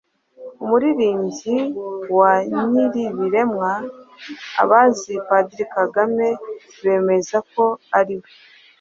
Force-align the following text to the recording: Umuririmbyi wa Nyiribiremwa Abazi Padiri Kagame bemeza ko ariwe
Umuririmbyi 0.63 1.57
wa 2.17 2.33
Nyiribiremwa 2.69 3.71
Abazi 4.63 5.11
Padiri 5.27 5.65
Kagame 5.75 6.27
bemeza 6.83 7.37
ko 7.53 7.63
ariwe 7.97 8.29